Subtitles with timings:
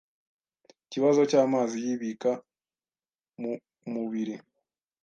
[0.85, 2.31] ikibazo cy’amazi yibika
[3.91, 4.35] mumubiri